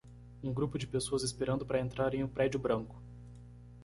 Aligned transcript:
Um 0.41 0.51
grupo 0.51 0.79
de 0.79 0.87
pessoas 0.87 1.21
esperando 1.21 1.63
para 1.63 1.79
entrar 1.79 2.15
em 2.15 2.23
um 2.23 2.27
prédio 2.27 2.59
branco. 2.59 2.99